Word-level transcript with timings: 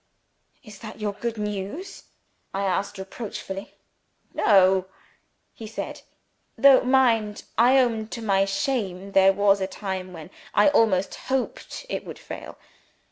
"Is 0.63 0.79
that 0.79 0.99
your 0.99 1.13
good 1.13 1.37
news?" 1.37 2.05
I 2.55 2.61
asked 2.63 2.97
reproachfully. 2.97 3.75
"No," 4.33 4.85
he 5.53 5.67
said. 5.67 6.01
"Though, 6.57 6.81
mind, 6.81 7.43
I 7.55 7.77
own 7.77 8.07
to 8.07 8.21
my 8.23 8.45
shame 8.45 9.11
there 9.11 9.31
was 9.31 9.61
a 9.61 9.67
time 9.67 10.11
when 10.11 10.31
I 10.55 10.69
almost 10.69 11.13
hoped 11.29 11.85
it 11.87 12.03
would 12.03 12.17
fail. 12.17 12.57